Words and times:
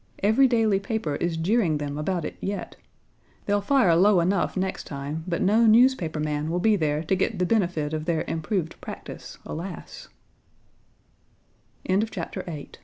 Every 0.23 0.47
daily 0.47 0.79
paper 0.79 1.13
is 1.17 1.37
jeering 1.37 1.77
them 1.77 1.95
about 1.95 2.25
it 2.25 2.35
yet. 2.41 2.75
They'll 3.45 3.61
fire 3.61 3.95
low 3.95 4.19
enough 4.19 4.57
next 4.57 4.87
time, 4.87 5.23
but 5.27 5.43
no 5.43 5.67
newspaper 5.67 6.19
man 6.19 6.49
will 6.49 6.57
be 6.59 6.75
there 6.75 7.03
to 7.03 7.15
get 7.15 7.37
the 7.37 7.45
benefit 7.45 7.93
of 7.93 8.05
their 8.05 8.23
improved 8.27 8.81
practise, 8.81 9.37
alas!" 9.45 10.07
Page 11.85 11.97
82 12.01 12.05
IX. 12.07 12.17
RICHMOND, 12.37 12.69
VA. 12.73 12.79